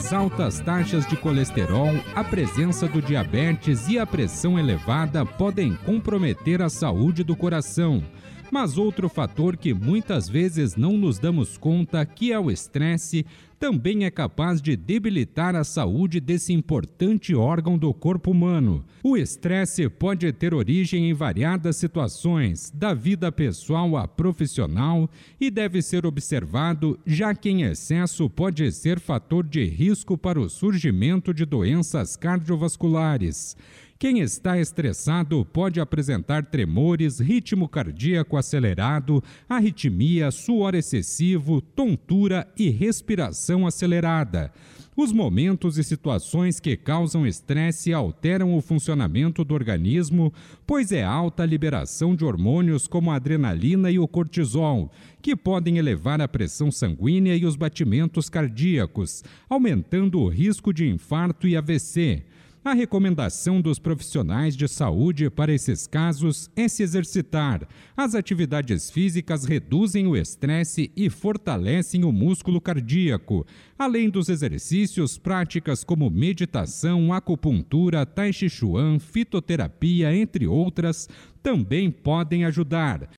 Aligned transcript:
As 0.00 0.14
altas 0.14 0.60
taxas 0.60 1.06
de 1.06 1.14
colesterol, 1.14 1.90
a 2.14 2.24
presença 2.24 2.88
do 2.88 3.02
diabetes 3.02 3.86
e 3.86 3.98
a 3.98 4.06
pressão 4.06 4.58
elevada 4.58 5.26
podem 5.26 5.76
comprometer 5.84 6.62
a 6.62 6.70
saúde 6.70 7.22
do 7.22 7.36
coração. 7.36 8.02
Mas 8.50 8.78
outro 8.78 9.10
fator 9.10 9.58
que 9.58 9.74
muitas 9.74 10.26
vezes 10.26 10.74
não 10.74 10.94
nos 10.96 11.18
damos 11.18 11.58
conta, 11.58 12.02
que 12.06 12.32
é 12.32 12.40
o 12.40 12.50
estresse, 12.50 13.26
também 13.60 14.06
é 14.06 14.10
capaz 14.10 14.62
de 14.62 14.74
debilitar 14.74 15.54
a 15.54 15.62
saúde 15.62 16.18
desse 16.18 16.50
importante 16.50 17.34
órgão 17.34 17.76
do 17.76 17.92
corpo 17.92 18.30
humano. 18.30 18.82
O 19.04 19.18
estresse 19.18 19.86
pode 19.86 20.32
ter 20.32 20.54
origem 20.54 21.10
em 21.10 21.12
variadas 21.12 21.76
situações, 21.76 22.72
da 22.74 22.94
vida 22.94 23.30
pessoal 23.30 23.98
à 23.98 24.08
profissional, 24.08 25.10
e 25.38 25.50
deve 25.50 25.82
ser 25.82 26.06
observado, 26.06 26.98
já 27.04 27.34
que 27.34 27.50
em 27.50 27.62
excesso 27.62 28.30
pode 28.30 28.72
ser 28.72 28.98
fator 28.98 29.46
de 29.46 29.62
risco 29.62 30.16
para 30.16 30.40
o 30.40 30.48
surgimento 30.48 31.34
de 31.34 31.44
doenças 31.44 32.16
cardiovasculares. 32.16 33.58
Quem 34.00 34.20
está 34.20 34.58
estressado 34.58 35.44
pode 35.44 35.78
apresentar 35.78 36.46
tremores, 36.46 37.20
ritmo 37.20 37.68
cardíaco 37.68 38.38
acelerado, 38.38 39.22
arritmia, 39.46 40.30
suor 40.30 40.74
excessivo, 40.74 41.60
tontura 41.60 42.48
e 42.56 42.70
respiração 42.70 43.66
acelerada. 43.66 44.50
Os 44.96 45.12
momentos 45.12 45.76
e 45.76 45.84
situações 45.84 46.58
que 46.58 46.78
causam 46.78 47.26
estresse 47.26 47.92
alteram 47.92 48.56
o 48.56 48.62
funcionamento 48.62 49.44
do 49.44 49.52
organismo, 49.52 50.32
pois 50.66 50.92
é 50.92 51.04
alta 51.04 51.42
a 51.42 51.46
liberação 51.46 52.16
de 52.16 52.24
hormônios 52.24 52.88
como 52.88 53.10
a 53.10 53.16
adrenalina 53.16 53.90
e 53.90 53.98
o 53.98 54.08
cortisol, 54.08 54.90
que 55.20 55.36
podem 55.36 55.76
elevar 55.76 56.22
a 56.22 56.28
pressão 56.28 56.70
sanguínea 56.70 57.36
e 57.36 57.44
os 57.44 57.54
batimentos 57.54 58.30
cardíacos, 58.30 59.22
aumentando 59.46 60.20
o 60.20 60.28
risco 60.28 60.72
de 60.72 60.88
infarto 60.88 61.46
e 61.46 61.54
AVC. 61.54 62.24
A 62.62 62.74
recomendação 62.74 63.58
dos 63.58 63.78
profissionais 63.78 64.54
de 64.54 64.68
saúde 64.68 65.30
para 65.30 65.50
esses 65.50 65.86
casos 65.86 66.50
é 66.54 66.68
se 66.68 66.82
exercitar. 66.82 67.66
As 67.96 68.14
atividades 68.14 68.90
físicas 68.90 69.46
reduzem 69.46 70.06
o 70.06 70.14
estresse 70.14 70.92
e 70.94 71.08
fortalecem 71.08 72.04
o 72.04 72.12
músculo 72.12 72.60
cardíaco. 72.60 73.46
Além 73.78 74.10
dos 74.10 74.28
exercícios, 74.28 75.16
práticas 75.16 75.82
como 75.82 76.10
meditação, 76.10 77.14
acupuntura, 77.14 78.04
tai 78.04 78.30
chi 78.30 78.50
chuan, 78.50 78.98
fitoterapia, 78.98 80.14
entre 80.14 80.46
outras, 80.46 81.08
também 81.42 81.90
podem 81.90 82.44
ajudar. 82.44 83.08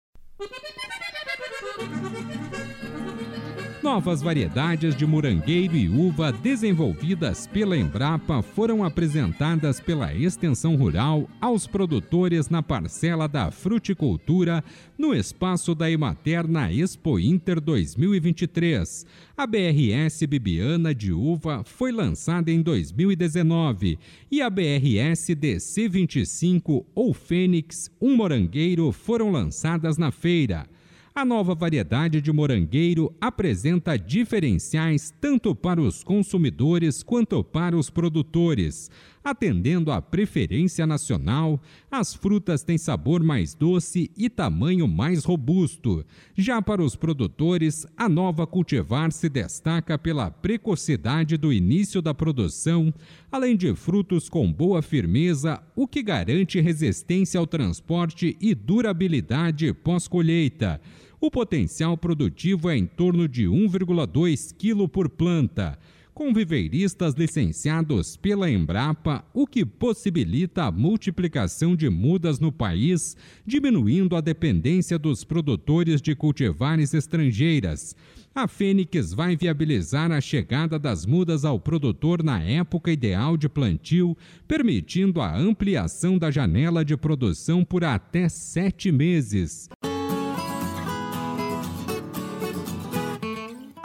Novas 3.82 4.22
variedades 4.22 4.94
de 4.94 5.04
morangueiro 5.04 5.76
e 5.76 5.88
uva 5.88 6.30
desenvolvidas 6.30 7.48
pela 7.48 7.76
Embrapa 7.76 8.40
foram 8.40 8.84
apresentadas 8.84 9.80
pela 9.80 10.14
Extensão 10.14 10.76
Rural 10.76 11.28
aos 11.40 11.66
produtores 11.66 12.48
na 12.48 12.62
parcela 12.62 13.26
da 13.26 13.50
fruticultura 13.50 14.62
no 14.96 15.12
espaço 15.12 15.74
da 15.74 15.90
Emater 15.90 16.46
na 16.46 16.72
Expo 16.72 17.18
Inter 17.18 17.60
2023. 17.60 19.04
A 19.36 19.48
BRS 19.48 20.26
Bibiana 20.28 20.94
de 20.94 21.12
uva 21.12 21.64
foi 21.64 21.90
lançada 21.90 22.52
em 22.52 22.62
2019 22.62 23.98
e 24.30 24.40
a 24.40 24.48
BRS 24.48 25.34
DC25 25.34 26.84
ou 26.94 27.12
Fênix, 27.12 27.90
um 28.00 28.14
morangueiro, 28.14 28.92
foram 28.92 29.32
lançadas 29.32 29.98
na 29.98 30.12
feira. 30.12 30.68
A 31.14 31.26
nova 31.26 31.54
variedade 31.54 32.22
de 32.22 32.32
morangueiro 32.32 33.14
apresenta 33.20 33.98
diferenciais 33.98 35.12
tanto 35.20 35.54
para 35.54 35.78
os 35.78 36.02
consumidores 36.02 37.02
quanto 37.02 37.44
para 37.44 37.76
os 37.76 37.90
produtores. 37.90 38.90
Atendendo 39.22 39.92
à 39.92 40.00
preferência 40.00 40.86
nacional, 40.86 41.60
as 41.90 42.14
frutas 42.14 42.64
têm 42.64 42.78
sabor 42.78 43.22
mais 43.22 43.54
doce 43.54 44.10
e 44.16 44.30
tamanho 44.30 44.88
mais 44.88 45.22
robusto. 45.22 46.04
Já 46.34 46.62
para 46.62 46.82
os 46.82 46.96
produtores, 46.96 47.86
a 47.94 48.08
nova 48.08 48.46
cultivar 48.46 49.12
se 49.12 49.28
destaca 49.28 49.98
pela 49.98 50.30
precocidade 50.30 51.36
do 51.36 51.52
início 51.52 52.00
da 52.00 52.14
produção, 52.14 52.92
além 53.30 53.54
de 53.54 53.74
frutos 53.76 54.30
com 54.30 54.50
boa 54.50 54.80
firmeza, 54.80 55.62
o 55.76 55.86
que 55.86 56.02
garante 56.02 56.58
resistência 56.58 57.38
ao 57.38 57.46
transporte 57.46 58.36
e 58.40 58.54
durabilidade 58.54 59.72
pós-colheita. 59.74 60.80
O 61.24 61.30
potencial 61.30 61.96
produtivo 61.96 62.68
é 62.68 62.76
em 62.76 62.84
torno 62.84 63.28
de 63.28 63.44
1,2 63.44 64.52
kg 64.58 64.88
por 64.88 65.08
planta, 65.08 65.78
com 66.12 66.34
viveiristas 66.34 67.14
licenciados 67.14 68.16
pela 68.16 68.50
Embrapa, 68.50 69.24
o 69.32 69.46
que 69.46 69.64
possibilita 69.64 70.64
a 70.64 70.72
multiplicação 70.72 71.76
de 71.76 71.88
mudas 71.88 72.40
no 72.40 72.50
país, 72.50 73.16
diminuindo 73.46 74.16
a 74.16 74.20
dependência 74.20 74.98
dos 74.98 75.22
produtores 75.22 76.02
de 76.02 76.16
cultivares 76.16 76.92
estrangeiras. 76.92 77.94
A 78.34 78.48
Fênix 78.48 79.12
vai 79.12 79.36
viabilizar 79.36 80.10
a 80.10 80.20
chegada 80.20 80.76
das 80.76 81.06
mudas 81.06 81.44
ao 81.44 81.60
produtor 81.60 82.20
na 82.20 82.42
época 82.42 82.90
ideal 82.90 83.36
de 83.36 83.48
plantio, 83.48 84.16
permitindo 84.48 85.20
a 85.20 85.38
ampliação 85.38 86.18
da 86.18 86.32
janela 86.32 86.84
de 86.84 86.96
produção 86.96 87.64
por 87.64 87.84
até 87.84 88.28
sete 88.28 88.90
meses. 88.90 89.68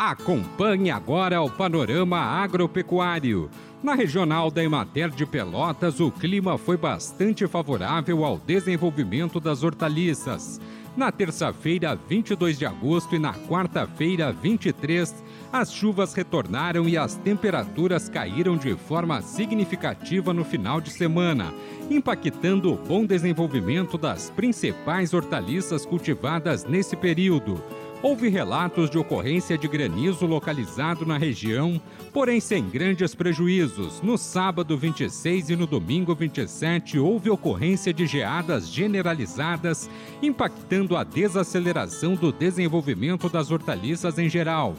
Acompanhe 0.08 0.90
agora 0.90 1.42
o 1.42 1.50
panorama 1.50 2.18
agropecuário. 2.18 3.50
Na 3.84 3.94
regional 3.94 4.50
da 4.50 4.64
Emater 4.64 5.10
de 5.10 5.26
Pelotas, 5.26 6.00
o 6.00 6.10
clima 6.10 6.58
foi 6.58 6.78
bastante 6.78 7.46
favorável 7.46 8.24
ao 8.24 8.38
desenvolvimento 8.38 9.38
das 9.38 9.64
hortaliças. 9.64 10.62
Na 10.96 11.12
terça-feira, 11.12 11.94
22 12.08 12.58
de 12.58 12.66
agosto, 12.66 13.18
e 13.18 13.20
na 13.20 13.34
quarta-feira, 13.34 14.32
23, 14.32 15.14
as 15.52 15.74
chuvas 15.74 16.14
retornaram 16.14 16.88
e 16.88 16.98
as 16.98 17.16
temperaturas 17.16 18.08
caíram 18.08 18.56
de 18.56 18.76
forma 18.76 19.22
significativa 19.22 20.34
no 20.34 20.46
final 20.46 20.80
de 20.80 20.90
semana, 20.90 21.54
impactando 21.92 22.72
o 22.72 22.78
bom 22.78 23.06
desenvolvimento 23.06 23.98
das 23.98 24.30
principais 24.30 25.14
hortaliças 25.14 25.86
cultivadas 25.86 26.64
nesse 26.64 26.96
período 26.96 27.62
houve 28.02 28.30
relatos 28.30 28.90
de 28.90 28.98
ocorrência 28.98 29.58
de 29.58 29.68
granizo 29.68 30.26
localizado 30.26 31.06
na 31.06 31.18
região, 31.18 31.82
porém 32.14 32.40
sem 32.40 32.68
grandes 32.70 33.16
prejuízos. 33.16 34.02
No 34.02 34.18
sábado 34.18 34.78
26 34.78 35.50
e 35.50 35.56
no 35.56 35.66
domingo 35.66 36.14
27 36.14 37.00
houve 37.00 37.30
ocorrência 37.30 37.94
de 37.94 38.06
geadas 38.06 38.70
generalizadas, 38.70 39.90
impactando 40.22 40.96
a 40.96 41.04
desaceleração 41.04 42.16
do 42.16 42.32
desenvolvimento 42.32 43.30
das 43.30 43.52
hortaliças 43.52 44.20
em 44.20 44.30
geral. 44.30 44.76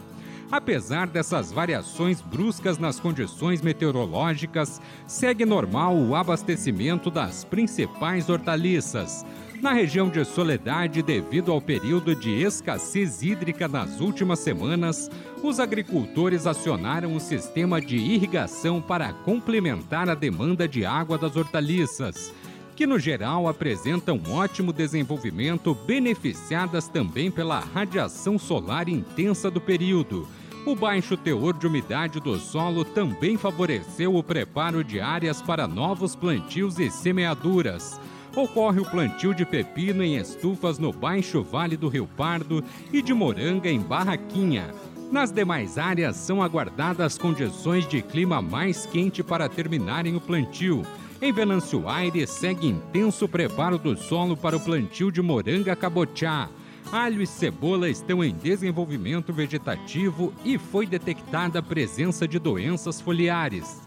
Apesar 0.50 1.06
dessas 1.06 1.52
variações 1.52 2.22
bruscas 2.22 2.78
nas 2.78 2.98
condições 2.98 3.60
meteorológicas, 3.60 4.80
segue 5.06 5.44
normal 5.44 5.94
o 5.94 6.14
abastecimento 6.14 7.10
das 7.10 7.44
principais 7.44 8.30
hortaliças. 8.30 9.26
Na 9.60 9.72
região 9.72 10.08
de 10.08 10.24
Soledade, 10.24 11.02
devido 11.02 11.50
ao 11.50 11.60
período 11.60 12.14
de 12.14 12.30
escassez 12.30 13.22
hídrica 13.24 13.66
nas 13.66 14.00
últimas 14.00 14.38
semanas, 14.38 15.10
os 15.42 15.58
agricultores 15.58 16.46
acionaram 16.46 17.16
o 17.16 17.20
sistema 17.20 17.80
de 17.80 17.96
irrigação 17.96 18.80
para 18.80 19.12
complementar 19.12 20.08
a 20.08 20.14
demanda 20.14 20.68
de 20.68 20.86
água 20.86 21.18
das 21.18 21.34
hortaliças, 21.34 22.32
que 22.76 22.86
no 22.86 23.00
geral 23.00 23.48
apresentam 23.48 24.20
um 24.24 24.32
ótimo 24.32 24.72
desenvolvimento, 24.72 25.74
beneficiadas 25.74 26.86
também 26.86 27.28
pela 27.28 27.58
radiação 27.58 28.38
solar 28.38 28.88
intensa 28.88 29.50
do 29.50 29.60
período. 29.60 30.28
O 30.64 30.76
baixo 30.76 31.16
teor 31.16 31.58
de 31.58 31.66
umidade 31.66 32.20
do 32.20 32.38
solo 32.38 32.84
também 32.84 33.36
favoreceu 33.36 34.14
o 34.14 34.22
preparo 34.22 34.84
de 34.84 35.00
áreas 35.00 35.42
para 35.42 35.66
novos 35.66 36.14
plantios 36.14 36.78
e 36.78 36.88
semeaduras 36.90 37.98
ocorre 38.42 38.80
o 38.80 38.88
plantio 38.88 39.34
de 39.34 39.44
pepino 39.44 40.02
em 40.02 40.16
estufas 40.16 40.78
no 40.78 40.92
Baixo 40.92 41.42
Vale 41.42 41.76
do 41.76 41.88
Rio 41.88 42.06
Pardo 42.16 42.62
e 42.92 43.02
de 43.02 43.12
moranga 43.12 43.68
em 43.68 43.80
Barraquinha. 43.80 44.72
Nas 45.10 45.32
demais 45.32 45.78
áreas 45.78 46.16
são 46.16 46.42
aguardadas 46.42 47.18
condições 47.18 47.86
de 47.88 48.02
clima 48.02 48.40
mais 48.40 48.86
quente 48.86 49.22
para 49.22 49.48
terminarem 49.48 50.14
o 50.14 50.20
plantio. 50.20 50.82
Em 51.20 51.32
Venâncio 51.32 51.88
Aires, 51.88 52.30
segue 52.30 52.68
intenso 52.68 53.26
preparo 53.26 53.78
do 53.78 53.96
solo 53.96 54.36
para 54.36 54.56
o 54.56 54.60
plantio 54.60 55.10
de 55.10 55.20
moranga 55.20 55.74
cabotiá. 55.74 56.48
Alho 56.92 57.20
e 57.20 57.26
cebola 57.26 57.90
estão 57.90 58.22
em 58.22 58.32
desenvolvimento 58.32 59.32
vegetativo 59.32 60.32
e 60.44 60.56
foi 60.58 60.86
detectada 60.86 61.58
a 61.58 61.62
presença 61.62 62.28
de 62.28 62.38
doenças 62.38 63.00
foliares. 63.00 63.82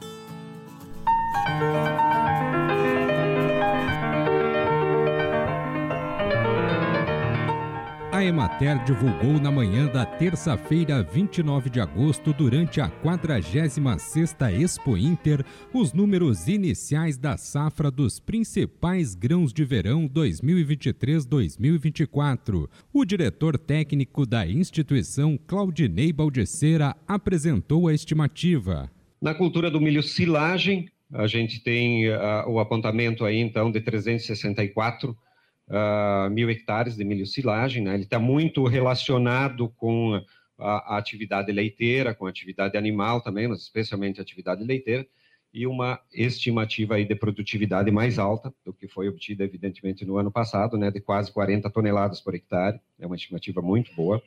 A 8.21 8.23
Emater 8.23 8.77
divulgou 8.83 9.41
na 9.41 9.49
manhã 9.49 9.87
da 9.87 10.05
terça-feira, 10.05 11.01
29 11.01 11.71
de 11.71 11.79
agosto, 11.79 12.31
durante 12.31 12.79
a 12.79 12.87
46ª 12.87 14.61
Expo 14.61 14.95
Inter, 14.95 15.43
os 15.73 15.91
números 15.91 16.47
iniciais 16.47 17.17
da 17.17 17.35
safra 17.35 17.89
dos 17.89 18.19
principais 18.19 19.15
grãos 19.15 19.51
de 19.51 19.65
verão 19.65 20.07
2023-2024. 20.07 22.69
O 22.93 23.03
diretor 23.03 23.57
técnico 23.57 24.23
da 24.23 24.45
instituição, 24.45 25.35
Claudinei 25.47 26.13
Baldiceira, 26.13 26.95
apresentou 27.07 27.87
a 27.87 27.93
estimativa. 27.95 28.87
Na 29.19 29.33
cultura 29.33 29.71
do 29.71 29.81
milho 29.81 30.03
silagem, 30.03 30.87
a 31.11 31.25
gente 31.25 31.63
tem 31.63 32.07
uh, 32.07 32.47
o 32.47 32.59
apontamento 32.59 33.25
aí, 33.25 33.39
então, 33.39 33.71
de 33.71 33.81
364 33.81 35.17
uh, 35.71 36.29
mil 36.29 36.49
hectares 36.49 36.95
de 36.95 37.03
milho 37.03 37.25
silagem, 37.25 37.83
né? 37.83 37.93
ele 37.93 38.03
está 38.03 38.19
muito 38.19 38.65
relacionado 38.65 39.69
com 39.69 40.21
a, 40.59 40.95
a, 40.95 40.97
atividade 40.97 41.51
leiteira, 41.51 42.13
com 42.13 42.27
a 42.27 42.29
atividade 42.29 42.77
animal 42.77 43.21
também, 43.21 43.47
mas 43.47 43.61
especialmente 43.61 44.19
a 44.19 44.23
atividade 44.23 44.63
leiteira, 44.63 45.07
e 45.53 45.67
uma 45.67 45.99
estimativa 46.13 46.95
aí 46.95 47.05
de 47.05 47.15
produtividade 47.15 47.91
mais 47.91 48.17
alta 48.17 48.53
do 48.63 48.71
que 48.71 48.87
foi 48.87 49.09
obtida, 49.09 49.43
evidentemente, 49.43 50.05
no 50.05 50.17
ano 50.17 50.31
passado, 50.31 50.77
né, 50.77 50.89
de 50.89 51.01
quase 51.01 51.31
40 51.31 51.69
toneladas 51.69 52.21
por 52.21 52.33
hectare, 52.33 52.79
é 52.99 53.05
uma 53.05 53.15
estimativa 53.15 53.61
muito 53.61 53.93
boa. 53.93 54.21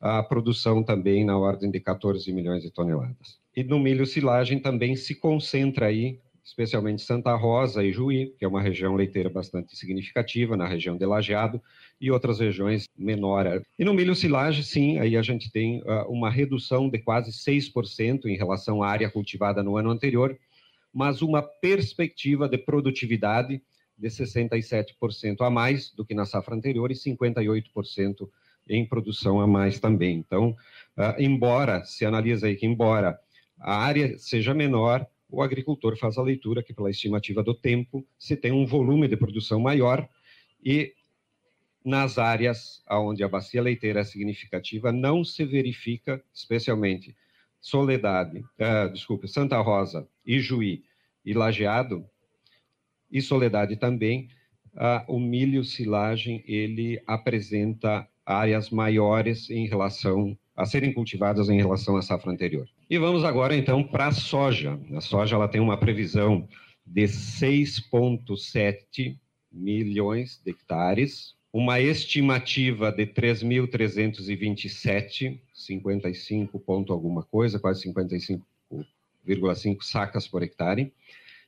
A 0.00 0.22
produção 0.22 0.82
também 0.82 1.24
na 1.24 1.36
ordem 1.36 1.70
de 1.70 1.80
14 1.80 2.32
milhões 2.32 2.62
de 2.62 2.70
toneladas. 2.70 3.40
E 3.56 3.64
no 3.64 3.78
milho 3.78 4.06
silagem 4.06 4.58
também 4.60 4.94
se 4.94 5.14
concentra 5.16 5.86
aí 5.86 6.18
especialmente 6.44 7.02
Santa 7.02 7.34
Rosa 7.34 7.84
e 7.84 7.92
Juí, 7.92 8.34
que 8.38 8.44
é 8.44 8.48
uma 8.48 8.60
região 8.60 8.94
leiteira 8.94 9.30
bastante 9.30 9.76
significativa, 9.76 10.56
na 10.56 10.66
região 10.66 10.96
de 10.96 11.06
Lajeado, 11.06 11.62
e 12.00 12.10
outras 12.10 12.40
regiões 12.40 12.88
menor. 12.98 13.62
E 13.78 13.84
no 13.84 13.94
milho 13.94 14.14
silagem, 14.14 14.62
sim, 14.62 14.98
aí 14.98 15.16
a 15.16 15.22
gente 15.22 15.50
tem 15.52 15.80
uh, 15.82 16.08
uma 16.08 16.30
redução 16.30 16.88
de 16.88 16.98
quase 16.98 17.30
6% 17.30 18.26
em 18.26 18.36
relação 18.36 18.82
à 18.82 18.88
área 18.88 19.08
cultivada 19.08 19.62
no 19.62 19.76
ano 19.76 19.90
anterior, 19.90 20.36
mas 20.92 21.22
uma 21.22 21.42
perspectiva 21.42 22.48
de 22.48 22.58
produtividade 22.58 23.62
de 23.96 24.08
67% 24.08 25.40
a 25.40 25.50
mais 25.50 25.92
do 25.92 26.04
que 26.04 26.14
na 26.14 26.24
safra 26.24 26.56
anterior 26.56 26.90
e 26.90 26.94
58% 26.94 28.28
em 28.68 28.84
produção 28.84 29.40
a 29.40 29.46
mais 29.46 29.78
também. 29.78 30.16
Então, 30.18 30.56
uh, 30.96 31.20
embora, 31.20 31.84
se 31.84 32.04
analisa 32.04 32.48
aí 32.48 32.56
que 32.56 32.66
embora 32.66 33.18
a 33.60 33.76
área 33.76 34.18
seja 34.18 34.52
menor, 34.52 35.06
o 35.32 35.42
agricultor 35.42 35.96
faz 35.96 36.18
a 36.18 36.22
leitura 36.22 36.62
que, 36.62 36.74
pela 36.74 36.90
estimativa 36.90 37.42
do 37.42 37.54
tempo, 37.54 38.06
se 38.18 38.36
tem 38.36 38.52
um 38.52 38.66
volume 38.66 39.08
de 39.08 39.16
produção 39.16 39.58
maior 39.58 40.06
e 40.62 40.92
nas 41.82 42.18
áreas 42.18 42.84
onde 42.88 43.24
a 43.24 43.28
bacia 43.28 43.62
leiteira 43.62 44.00
é 44.00 44.04
significativa, 44.04 44.92
não 44.92 45.24
se 45.24 45.44
verifica, 45.44 46.22
especialmente 46.32 47.16
Soledade, 47.60 48.40
uh, 48.40 48.92
desculpe, 48.92 49.26
Santa 49.26 49.58
Rosa, 49.60 50.06
Ijuí 50.26 50.84
e 51.24 51.32
Lajeado, 51.32 52.04
e 53.10 53.22
Soledade 53.22 53.76
também, 53.76 54.28
uh, 54.74 55.12
o 55.12 55.18
milho 55.18 55.64
silagem, 55.64 56.44
ele 56.46 57.00
apresenta 57.06 58.06
áreas 58.26 58.68
maiores 58.70 59.48
em 59.48 59.66
relação 59.66 60.36
a 60.62 60.66
serem 60.66 60.92
cultivadas 60.92 61.48
em 61.48 61.56
relação 61.56 61.96
à 61.96 62.02
safra 62.02 62.30
anterior. 62.30 62.68
E 62.88 62.96
vamos 62.96 63.24
agora 63.24 63.56
então 63.56 63.82
para 63.82 64.06
a 64.06 64.12
soja. 64.12 64.78
A 64.94 65.00
soja 65.00 65.34
ela 65.34 65.48
tem 65.48 65.60
uma 65.60 65.76
previsão 65.76 66.46
de 66.86 67.02
6,7 67.02 69.18
milhões 69.50 70.40
de 70.44 70.52
hectares, 70.52 71.34
uma 71.52 71.80
estimativa 71.80 72.92
de 72.92 73.04
3.327, 73.06 75.40
55 75.52 76.60
ponto 76.60 76.92
alguma 76.92 77.24
coisa, 77.24 77.58
quase 77.58 77.92
55,5 77.92 79.82
sacas 79.82 80.28
por 80.28 80.44
hectare, 80.44 80.92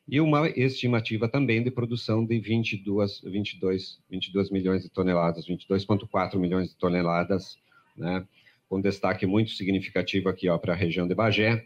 e 0.09 0.21
uma 0.21 0.49
estimativa 0.49 1.29
também 1.29 1.63
de 1.63 1.71
produção 1.71 2.27
de 2.27 2.41
22, 2.41 3.21
22, 3.23 4.01
22 4.11 4.51
milhões 4.51 4.83
de 4.83 4.91
toneladas, 4.91 5.47
22,4 5.47 6.37
milhões 6.37 6.71
de 6.71 6.77
toneladas, 6.77 7.57
né, 7.97 8.27
com 8.75 8.81
destaque 8.81 9.25
muito 9.25 9.53
significativo 9.53 10.29
aqui 10.29 10.49
para 10.59 10.73
a 10.73 10.77
região 10.77 11.07
de 11.07 11.15
Bagé, 11.15 11.65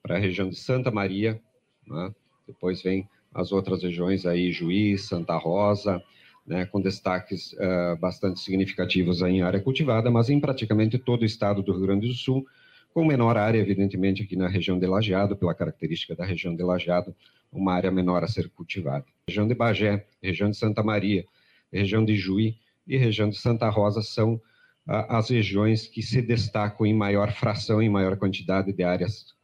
para 0.00 0.14
a 0.14 0.18
região 0.20 0.48
de 0.48 0.54
Santa 0.54 0.92
Maria, 0.92 1.40
né? 1.84 2.14
depois 2.46 2.80
vem 2.80 3.08
as 3.34 3.50
outras 3.50 3.82
regiões 3.82 4.24
aí, 4.24 4.52
Juiz, 4.52 5.08
Santa 5.08 5.36
Rosa, 5.36 6.00
né, 6.46 6.64
com 6.64 6.80
destaques 6.80 7.52
uh, 7.54 7.98
bastante 8.00 8.38
significativos 8.38 9.22
em 9.22 9.42
área 9.42 9.60
cultivada, 9.60 10.08
mas 10.08 10.30
em 10.30 10.38
praticamente 10.38 10.98
todo 10.98 11.22
o 11.22 11.24
estado 11.24 11.64
do 11.64 11.72
Rio 11.72 11.82
Grande 11.82 12.06
do 12.06 12.14
Sul, 12.14 12.46
com 12.94 13.04
menor 13.04 13.36
área, 13.36 13.58
evidentemente, 13.58 14.22
aqui 14.22 14.36
na 14.36 14.46
região 14.46 14.78
de 14.78 14.86
Lajeado, 14.86 15.36
pela 15.36 15.52
característica 15.52 16.14
da 16.14 16.24
região 16.24 16.54
de 16.54 16.62
Lajeado, 16.62 17.12
uma 17.50 17.74
área 17.74 17.90
menor 17.90 18.22
a 18.22 18.28
ser 18.28 18.48
cultivada. 18.50 19.04
Região 19.28 19.48
de 19.48 19.54
Bagé, 19.56 20.06
região 20.22 20.48
de 20.48 20.56
Santa 20.56 20.84
Maria, 20.84 21.24
região 21.72 22.04
de 22.04 22.14
Juí 22.14 22.56
e 22.86 22.96
região 22.96 23.28
de 23.28 23.36
Santa 23.36 23.68
Rosa 23.68 24.00
são 24.00 24.40
as 24.86 25.30
regiões 25.30 25.86
que 25.86 26.00
se 26.00 26.22
destacam 26.22 26.86
em 26.86 26.94
maior 26.94 27.32
fração, 27.32 27.82
em 27.82 27.88
maior 27.88 28.16
quantidade 28.16 28.72
de 28.72 28.82
áreas 28.84 29.34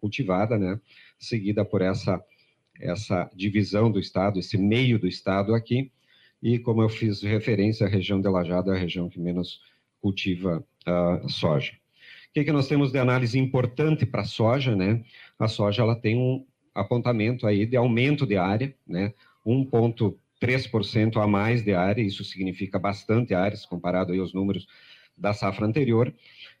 cultivadas, 0.00 0.60
né? 0.60 0.80
seguida 1.18 1.64
por 1.64 1.82
essa, 1.82 2.22
essa 2.80 3.28
divisão 3.34 3.90
do 3.90 3.98
estado, 3.98 4.38
esse 4.38 4.56
meio 4.56 4.98
do 4.98 5.08
estado 5.08 5.54
aqui, 5.54 5.90
e 6.42 6.58
como 6.58 6.82
eu 6.82 6.88
fiz 6.88 7.22
referência, 7.22 7.86
a 7.86 7.90
região 7.90 8.20
de 8.20 8.28
Lajado 8.28 8.72
é 8.72 8.76
a 8.76 8.80
região 8.80 9.08
que 9.08 9.20
menos 9.20 9.60
cultiva 10.00 10.64
uh, 10.86 11.28
soja. 11.28 11.72
O 12.30 12.32
que, 12.32 12.44
que 12.44 12.52
nós 12.52 12.68
temos 12.68 12.92
de 12.92 12.98
análise 12.98 13.38
importante 13.38 14.06
para 14.06 14.22
a 14.22 14.24
soja, 14.24 14.74
né? 14.74 15.04
A 15.38 15.48
soja 15.48 15.82
ela 15.82 15.96
tem 15.96 16.16
um 16.16 16.46
apontamento 16.74 17.46
aí 17.46 17.66
de 17.66 17.76
aumento 17.76 18.24
de 18.24 18.36
área, 18.36 18.74
né? 18.86 19.12
1,3 19.44 20.14
3% 20.40 21.22
a 21.22 21.26
mais 21.26 21.62
de 21.62 21.74
área, 21.74 22.02
isso 22.02 22.24
significa 22.24 22.78
bastante 22.78 23.34
áreas 23.34 23.66
comparado 23.66 24.12
aos 24.12 24.32
números 24.32 24.66
da 25.16 25.34
safra 25.34 25.66
anterior, 25.66 26.14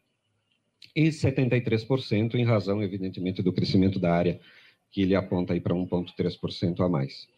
e 0.95 1.09
73% 1.09 2.35
em 2.35 2.45
razão, 2.45 2.83
evidentemente, 2.83 3.43
do 3.43 3.53
crescimento 3.53 3.99
da 3.99 4.15
área, 4.15 4.39
que 4.91 5.03
ele 5.03 5.15
aponta 5.15 5.53
aí 5.53 5.61
para 5.61 5.75
1,3% 5.75 6.81
a 6.81 6.89
mais. 6.89 7.29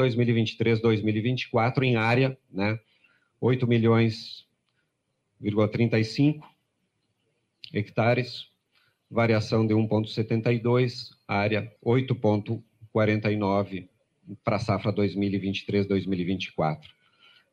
2023, 0.00 0.80
2024 0.80 1.84
em 1.84 1.96
área, 1.96 2.38
né? 2.50 2.80
8 3.38 3.66
milhões, 3.66 4.46
35 5.70 6.48
hectares, 7.72 8.46
variação 9.10 9.66
de 9.66 9.74
1,72, 9.74 11.10
área 11.28 11.70
8,49 11.84 13.88
para 14.42 14.56
a 14.56 14.58
safra 14.58 14.90
2023-2024. 14.92 16.80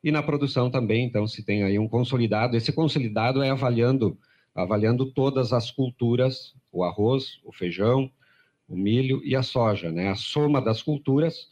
E 0.02 0.10
na 0.10 0.22
produção 0.22 0.70
também, 0.70 1.04
então, 1.04 1.26
se 1.26 1.44
tem 1.44 1.64
aí 1.64 1.78
um 1.78 1.88
consolidado. 1.88 2.56
Esse 2.56 2.72
consolidado 2.72 3.42
é 3.42 3.50
avaliando, 3.50 4.18
avaliando 4.54 5.12
todas 5.12 5.52
as 5.52 5.70
culturas, 5.70 6.54
o 6.72 6.82
arroz, 6.84 7.40
o 7.44 7.52
feijão, 7.52 8.10
o 8.68 8.76
milho 8.76 9.20
e 9.24 9.36
a 9.36 9.42
soja, 9.42 9.90
né? 9.90 10.08
A 10.08 10.14
soma 10.14 10.60
das 10.60 10.82
culturas 10.82 11.48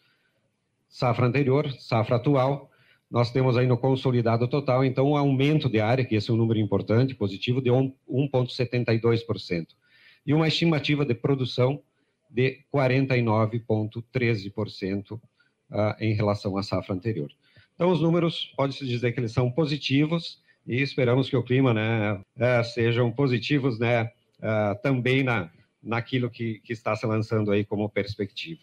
safra 0.88 1.26
anterior, 1.26 1.71
safra 1.73 2.16
atual, 2.16 2.71
nós 3.11 3.31
temos 3.31 3.57
aí 3.57 3.66
no 3.66 3.78
consolidado 3.78 4.47
total, 4.49 4.85
então, 4.85 5.11
um 5.11 5.16
aumento 5.16 5.69
de 5.69 5.81
área, 5.81 6.05
que 6.05 6.16
esse 6.16 6.31
é 6.31 6.35
um 6.35 6.37
número 6.37 6.59
importante, 6.59 7.14
positivo, 7.14 7.62
de 7.62 7.71
1,72%. 7.71 9.69
E 10.26 10.35
uma 10.35 10.49
estimativa 10.49 11.05
de 11.05 11.14
produção 11.14 11.81
de 12.28 12.64
49,13% 12.75 15.12
uh, 15.12 15.21
em 16.00 16.14
relação 16.14 16.57
à 16.57 16.64
safra 16.64 16.95
anterior. 16.95 17.31
Então, 17.75 17.90
os 17.90 18.00
números, 18.00 18.52
pode-se 18.57 18.85
dizer 18.85 19.12
que 19.12 19.21
eles 19.21 19.31
são 19.33 19.49
positivos 19.50 20.43
e 20.66 20.83
esperamos 20.83 21.31
que 21.31 21.37
o 21.37 21.45
clima 21.45 21.73
né, 21.73 22.14
uh, 22.14 22.64
sejam 22.64 23.12
positivos 23.12 23.78
né, 23.78 24.02
uh, 24.05 24.75
também 24.83 25.23
na, 25.23 25.49
naquilo 25.81 26.28
que, 26.28 26.59
que 26.61 26.73
está 26.73 26.97
se 26.97 27.07
lançando 27.07 27.52
aí 27.52 27.64
como 27.64 27.88
perspectiva. 27.88 28.62